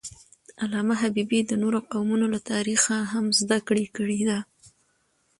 علامه 0.63 0.95
حبیبي 1.01 1.39
د 1.45 1.51
نورو 1.61 1.79
قومونو 1.91 2.25
له 2.33 2.39
تاریخه 2.51 2.95
هم 3.11 3.25
زدهکړه 3.39 3.83
کړې 3.95 4.19
ده. 4.29 4.39